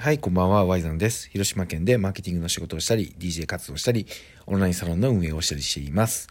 [0.00, 1.28] はい、こんばんは、ワイザンです。
[1.28, 4.06] 広島県でマーケティングの仕事をしたり、DJ 活動したり、
[4.46, 6.28] オンラインサロンの運営をしたりしています。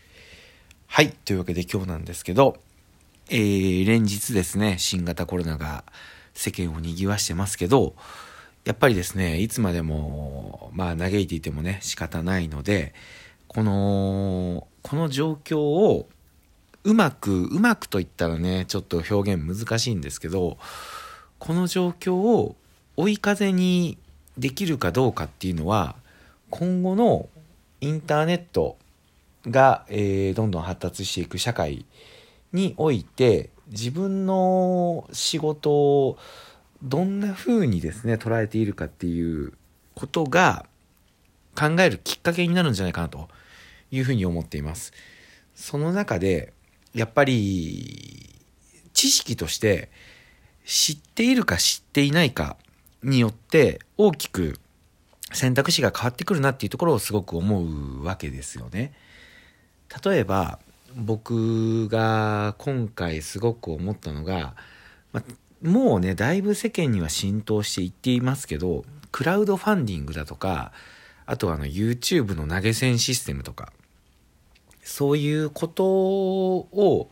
[0.85, 2.55] はい、というわけで今日なんですけど、
[3.29, 5.83] えー、連日ですね、新型コロナが
[6.33, 7.93] 世間を賑わしてますけど、
[8.63, 12.93] やっぱりですね、いつまでも、まあ嘆いていてもね、仕方ないので、
[13.49, 16.07] この、この状況を
[16.85, 20.57] うまく、うまくと言ったらね、ちょっと表現難しいんですけど、
[21.37, 22.55] この状況を
[22.97, 23.97] 追い風に
[24.37, 25.95] できるかどうかっていうのは
[26.49, 27.29] 今後の
[27.79, 28.77] インターネット
[29.47, 31.85] が、えー、どんどん発達していく社会
[32.53, 36.17] において自分の仕事を
[36.83, 39.53] どんな風にですね捉えているかっていう
[39.95, 40.65] ことが
[41.55, 43.29] 考えるきっかけになるんじゃないかなと
[43.91, 44.93] いうふうに思っています。
[45.55, 46.53] その中で
[46.93, 48.35] やっぱり
[48.93, 49.89] 知識として
[50.65, 52.57] 知っているか知っていないか
[53.07, 54.59] によって大きく
[55.31, 58.93] 選択肢が変わってくるなっていうところをすごく思うわけですよね。
[60.03, 60.59] 例えば
[60.95, 64.55] 僕が今回すごく思ったのが、
[65.13, 65.23] ま、
[65.61, 70.71] もうねだいぶ世間には浸透していっていますけどクラウドファンディングだとか
[71.25, 73.71] あとはあの YouTube の投げ銭システムとか
[74.81, 77.09] そういうことを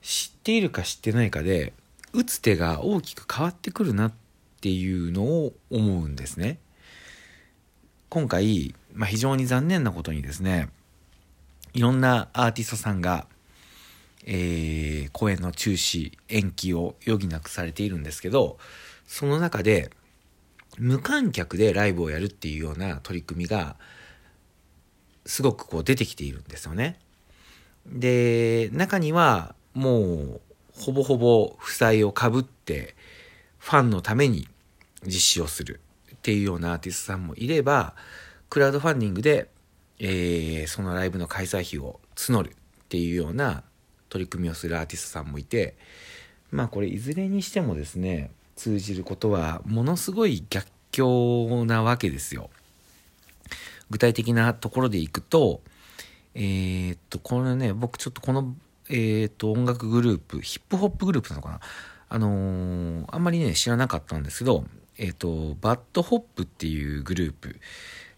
[0.00, 1.72] 知っているか知ってないかで
[2.12, 4.12] 打つ手が大きく変わってくるなっ
[4.62, 6.60] っていうのを思うんですね。
[8.08, 10.68] 今回、まあ、非常に残念なことにですね、
[11.74, 13.26] いろんなアーティストさんが、
[14.24, 18.56] えー、公演の中止、延期を余儀なくされているんですけど、
[19.04, 19.90] その中で、
[20.78, 23.74] 無観客でライブをやるっていうような取り組みが、
[25.26, 27.00] すごくこう出てきているんですよね。
[27.84, 30.40] で、中にはもう
[30.78, 32.94] ほぼほぼ負債をかぶって
[33.62, 34.48] ファンのために
[35.04, 35.80] 実施をする
[36.14, 37.94] っていうようなアーティストさんもいれば、
[38.48, 39.48] クラウドファンディングで、
[39.98, 42.52] えー、そのライブの開催費を募るっ
[42.88, 43.62] ていうような
[44.08, 45.76] 取り組みをするアーティストさんもいて、
[46.50, 52.50] まあこれいずれにしてもですね、通じることはものすごい逆境なわけですよ。
[53.90, 55.62] 具体的なところでいくと、
[56.34, 58.54] えー、っと、これね、僕ちょっとこの、
[58.88, 61.60] えー、っと、音楽グループ、ヒップホップグループなのかな？
[62.08, 64.64] あのー、あんまりね、知らなかったんですけど、
[64.98, 67.60] えっ、と、 BAD HOP っていうグループ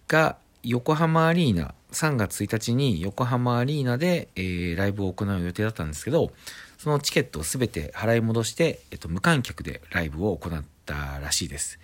[0.09, 6.33] が横浜アリーナ、3月1日に横浜アリーナで、えー、ライブを行う予定だったんですけど、
[6.79, 11.79] そのチケットを全て払い戻して、えっ、と、無観客でライブを行ったらしいです。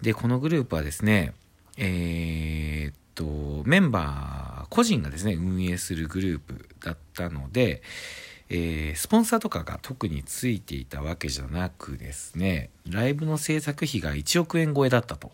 [0.00, 1.34] で、このグループはですね、
[1.76, 7.82] えっと、メンバー個人がですね、運営するグループだったので、
[8.50, 15.32] えー、スポンサーとかが特についていたわけじゃなくですね、ライブの制作費が1億円超えだったと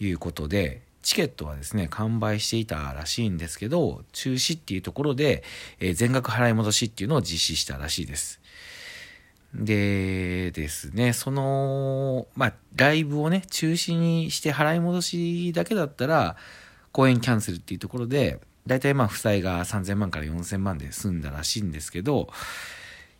[0.00, 5.44] いうことで、チケットはですね、完売していたらしいんですけど、中止っていうところで、
[5.78, 8.40] えー、全額払い戻しっていうのを実施したらしいです。
[9.54, 16.36] でですね、その、まあ、ライブをね、中止にして払い戻しだけだったら、
[16.90, 22.28] 公演キャンセルっていうところで、大体まあ負債が3000万から4000万で済んだらしいんですけど、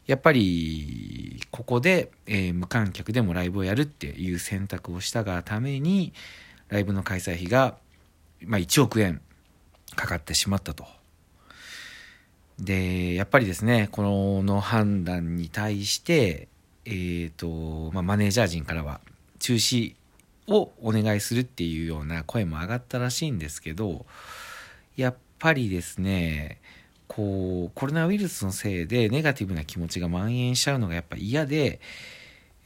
[0.06, 6.12] やっぱり、ここで、えー、無観客でもライブをやるっていう選択をしたがために、
[6.68, 7.76] ライブの開催費が、
[8.42, 9.22] まあ、1億円
[9.96, 10.84] かかってしまったと。
[12.58, 16.48] で、やっぱりですね、この判断に対して、
[16.84, 19.00] えっ、ー、と、まあ、マネージャー陣からは
[19.38, 19.94] 中止
[20.46, 24.04] をお願いするっていうような声も上がったらしいんですけど、
[24.96, 26.60] やっぱりですね、
[27.08, 31.80] こう、コロナウイルスのせいでネガティブな気持ちが蔓延しちゃうのがやっぱ嫌で、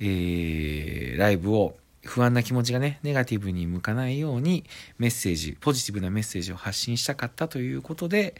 [0.01, 4.65] えー、ライブを不安な気持ちがね、ネガティブに向かないように
[4.99, 8.34] メッセージ、ポジティブなメッセージを発信したかったということで、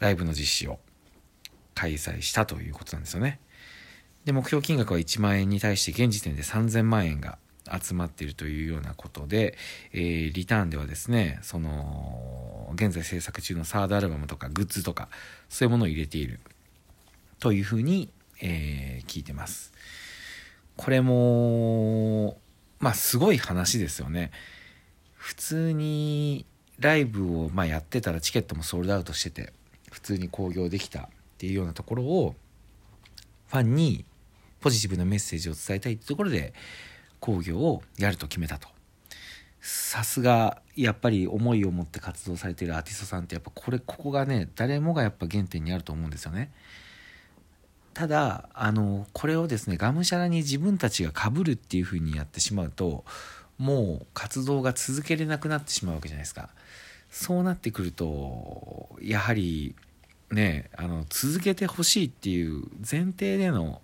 [0.00, 0.78] ライブの実施を
[1.74, 3.40] 開催したということなんですよね。
[4.24, 7.38] で、目標金額は1万円に対して現時点で3000万円が
[7.80, 9.56] 集まっているというようなことで、
[9.92, 15.08] えー、リターンではですね、その、現在制作中のサードアルバムとかグッズとか、
[15.48, 16.40] そういうものを入れている
[17.38, 18.10] というふうに、
[18.40, 19.72] えー、聞いてます。
[20.76, 22.38] これも、
[22.80, 24.30] まあすごい話ですよね。
[25.14, 26.44] 普通に
[26.78, 29.52] ライブをまあやってたらチケットもソールドアウトしてて、
[29.90, 32.34] 普通に興行できたっていうようなところを、
[33.48, 34.04] ファンに
[34.60, 36.52] ポジティブなメッセージを伝えたいってところで、
[37.20, 38.73] 工業をやると決めたと。
[39.66, 46.52] さすが、やっぱり思いを持って活動されているアーティストさんってやっぱこれ、ここがね、誰もがやっぱ原点にあると思うんですよね。
[47.94, 53.04] ただ、あの、これをですね、がむしゃらに自分たちが被るっていう風にやってしまうと、
[53.56, 56.50] もう活動が続けれなくなってしまうわけじゃないですか。
[57.14, 59.76] そうなってくるとやはり
[60.32, 63.80] ねあの続けてほしいっていう前提での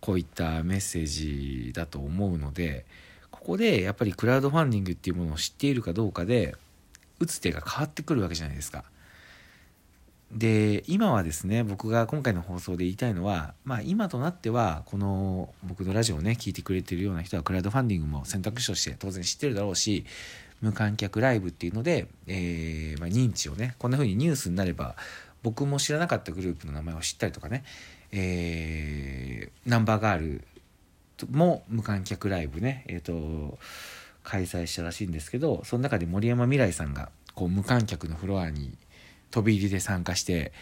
[0.00, 2.86] こういったメッセージだと思うので
[3.44, 6.56] ここでやっぱりクラウドファンディングっていうものを知っているかどうかで
[7.20, 8.84] 打つ手が変わってくるわけじゃないですか。
[10.32, 20.06] で今はですね僕が今回の放送で言いたいのは、まあ、今となってはこの僕のラジオをね聞いてくれてるような人はクラウドファンディングも選択肢として当然知ってるだろうし
[20.62, 24.96] 無観客ライブっていうので、えー、まあ、認知をねこんな風にニュースになれば
[25.42, 27.62] 僕も知らなかったグループの名前を知ったりとかね、
[28.10, 30.44] えー、ナンバーガール
[31.30, 33.58] も無観客ライブね、えーと
[34.24, 38.76] 開催したらしいんですけどその中で森山未來さんがこう無観客のフロアに
[39.30, 40.52] 飛び入りで参加して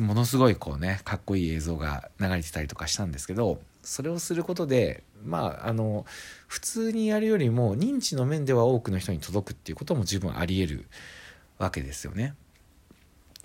[0.00, 6.04] ものすごいこうねかっこいい映像が流れてたりとかしたんですけどそれをすることでまああの
[6.48, 10.86] 普通にやるよりも認知の面では多くの人に届くっていうことも十分ありえる
[11.58, 12.34] わけですよね。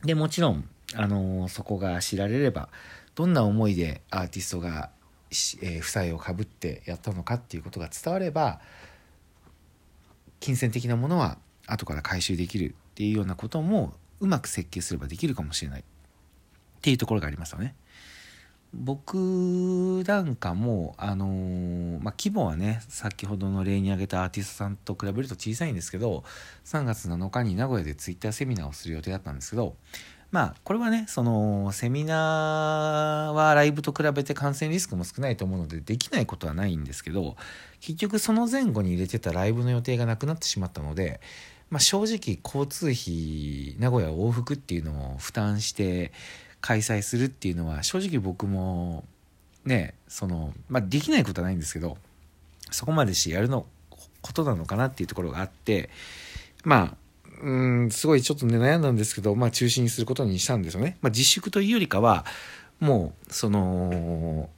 [0.03, 2.69] でもちろんあのそこが知られれば
[3.13, 4.89] どんな思いでアーティストが、
[5.61, 8.59] え、負債をかぶってやったのかっていうことが伝われば
[10.39, 11.37] 金銭的なものは
[11.67, 15.83] 後から回収できるっていうようなこともうまく設計すればできるかもしれないっ
[16.81, 17.75] ていうところがありますよね。
[18.73, 26.23] 僕なんかも、あのー、まあ、規模はね、先ほどの例に挙げたアーティストさんと比べると小さいんですけど、
[26.63, 29.75] 3月7日に名古屋でツイッターセミナーをする予定だったんですけど、
[30.31, 37.35] まあ、これはね、その、セミナーはライブと比べて感染リスクも少ないと思うので、できないことはないんですけど、
[37.81, 41.19] 結局その前後に入れてたライブの予定がなくなってしまったので、
[41.69, 46.13] まあ、正直交通費、名古屋往復っていうのを負担して
[46.61, 49.03] 開催するっていうのは、正直僕も、
[49.65, 51.97] ね、その、まあ、できないことはないんですけど、
[52.71, 53.65] そこまでしてやるの、
[54.21, 55.89] ことなのかなっていうところがあって、
[56.63, 56.97] まあ、
[57.41, 57.51] う
[57.85, 60.97] ん、すごいちょっとね、悩んだんですけど、まあ中止にすることにしたんですよね。
[61.01, 62.25] まあ自粛というよりかは、
[62.79, 64.49] もう、その、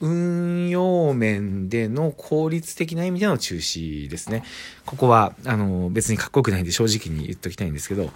[0.00, 4.42] 運用面での効率的な意味での中止ですね。
[4.86, 8.10] ここは、あの、別にかっこよくないんで正直に言っときたいんですけど、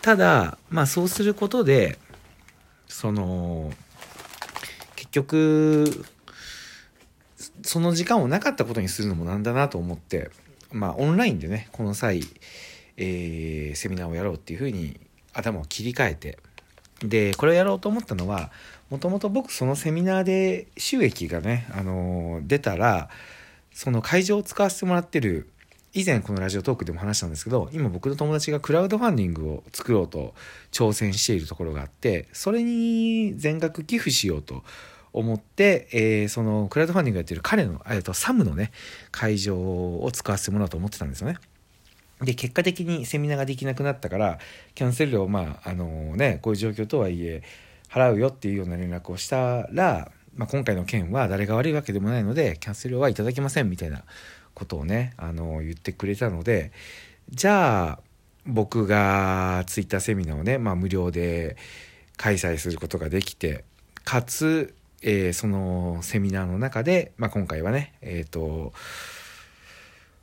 [0.00, 1.98] ただ、まあそうすることで、
[2.88, 3.72] その、
[4.96, 6.04] 結局、
[7.62, 10.30] その時間をなかったことにするのもなんだなと思って、
[10.72, 12.22] まあオンラインでね、この際、
[13.02, 15.00] えー、セミナーをやろうっていうふうに
[15.32, 16.38] 頭を切り替えて
[17.02, 18.50] でこれをやろうと思ったのは
[18.90, 23.08] もともと僕そのセミナーで収益がね、あのー、出たら
[23.72, 25.48] その会場を使わせてもらってる
[25.94, 30.34] 以前このラジオトークでも話したんですけど今僕の友達がクラウドファンディングを作ろうと
[30.70, 34.62] 挑戦しているところがあってそれに全額寄付しようと
[35.12, 38.72] 思って、えー、そのクラウドファンディングやってる彼の、えー、とサムのね
[39.10, 41.38] 会場を使わせてもらおうと思ってたんですよね。
[42.22, 44.38] で、結果的にセミナーができなくなったから、
[44.74, 47.42] キャンセル料、まあ、あのね、こういう状況とはいえ、
[47.90, 54.04] 払うよっていうような連絡をしたら、まあ、今回の件は誰が悪いわけでもないので、キャンセル料はいただけませんみたいな
[54.54, 56.72] ことをね、あの、言ってくれたので、
[57.30, 58.00] じゃあ、
[58.46, 61.56] 僕がツイッターセミナーをね、まあ、無料で
[62.16, 63.64] 開催することができて、
[64.04, 68.72] かつ、えー、そのセミナーの中で、まあ、今回はね、えっ、ー、と、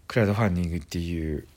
[0.07, 1.47] クラウドファンディングっていう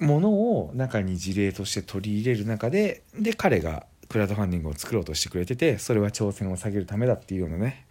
[0.00, 7.86] ものを中に事例として取り入れる中でで彼がクラウドファンディングを作ろうとしてくれててそれは挑戦を下げるためだっていうようなね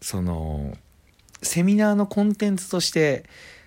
[0.00, 0.76] その
[1.42, 3.24] セミナーのコンテンツとして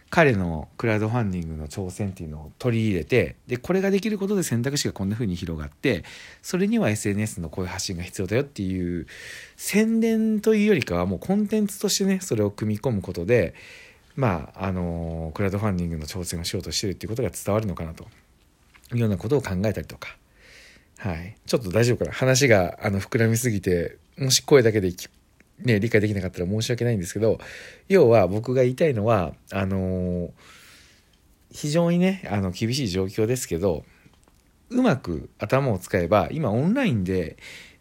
[0.10, 6.04] 彼のクラウドファンディングの挑戦っていうのを取り入れてでこれができることで選択肢がこんな風に広がって
[6.42, 9.08] それには SNS のこういう発信が必要だよっていう
[9.58, 13.56] 宣伝というよりかはもうコンテンツとしてねそれを組み込むことで
[14.16, 18.06] まあ、あのクラウドファンディングの挑戦をしようとしてるっていうことが伝わるのかなと。
[18.94, 20.16] いうようなことを考えたりとか、
[20.98, 21.36] はい。
[21.46, 22.12] ちょっと大丈夫かな。
[22.12, 24.92] 話が、あの、膨らみすぎて、もし声だけで
[25.60, 27.40] ね、理解できなかったら申し訳ないんですけど、
[27.88, 30.32] 要は僕が言いたいのは、あの
[31.52, 33.86] 非常にね、あの、厳しい状況ですけど、
[34.70, 37.38] うまく頭を使えば、今オンラインで、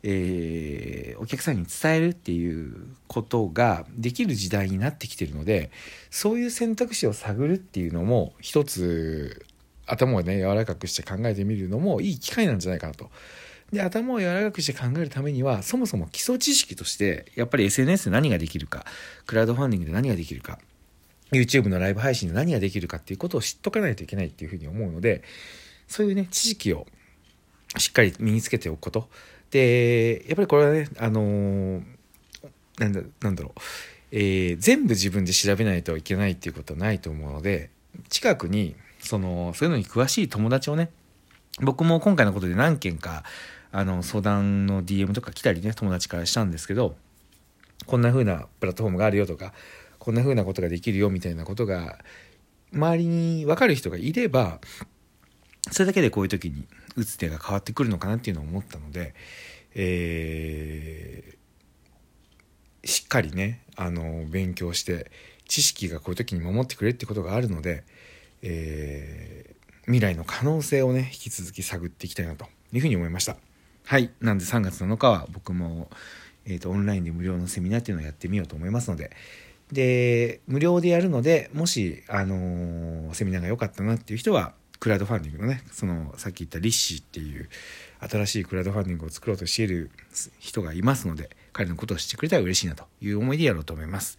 [0.07, 2.75] えー、お客さんに伝えるっていう
[3.09, 5.71] ことができる時代になってきてるので
[6.11, 9.47] そういう選択肢を探るっていうのも一つ
[9.87, 13.11] 頭をね柔らかくして考えてみるのもいい機会なんじゃないかなと。
[13.73, 18.85] で頭を柔らかくして考えるためにはそもそも基礎知識としてやっぱり SNS で何ができるか
[19.27, 20.59] クラウドファンディングで何ができるか
[21.33, 25.23] YouTube のライブ配信で何ができるかっていうことを知っとかないといけないっていうふうに思うので
[25.89, 26.87] そういうね知識を
[27.77, 29.09] しっかり身につけておくこと
[29.51, 31.83] で、やっぱりこれはね、あのー、
[32.79, 33.61] なんだ、なんだろう。
[34.17, 37.71] えー、全部自分で調べないといけないっていうことはないと思うので
[38.09, 40.91] 近くにそのそういうのに詳しい友達をね
[41.61, 43.25] 僕も今回のことで何件か
[43.73, 46.95] あの相談の DM とか来たりね友達からしたんですけど
[47.87, 49.53] こんな風なプラットフォームがあるよとか
[49.99, 51.99] こんな風なことができるよみたいなことが
[52.73, 54.61] 周りに分かる人がいれば
[55.75, 59.13] それだけでこういう時に打つ手が変わってくるのかなっていうのを思ったので、
[59.75, 65.11] えー、しっかりねあの勉強して
[65.49, 67.83] 知識がこういう時に守ってくれってことがあるので、
[68.43, 73.37] えー、未来の可能性をね引き続き探っていきたいなというふうに思いました。
[73.85, 74.11] はい。
[74.21, 75.91] なんで3月7日は僕も、
[76.47, 79.11] えーと、オンラインで無料のセミナーっていうのをやってみようと思いますので。
[79.73, 84.53] で無料でやるのでもし、あのー、セミナーが良かったなっていう人は
[84.85, 87.49] クラウドファンディングのねそのさっき言ったリッシーっていう
[88.01, 89.91] 新しいクラウドファンディングを作ろうとしている
[90.39, 94.19] 人がいますので彼のことを知ってくれたら嬉しいなという思いでやろうと思います。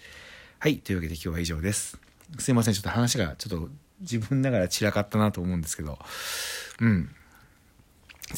[0.57, 1.99] はいというわけで今日は以上です。
[2.39, 3.69] すいませんちょっと話がちょっと
[4.01, 5.99] 自分ながら散らかったなと思うんですけど。
[6.81, 7.11] うん。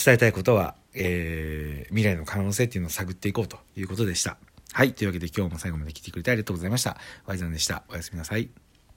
[0.03, 4.36] 伝えたいことは、えー、未来の可能性っていうのを探っていこうということでした。
[4.74, 6.98] はいというわけで今日も最後まで来てくれてありがとうございました。
[7.25, 7.84] ワイザンでした。
[7.88, 8.66] おやすみなさい。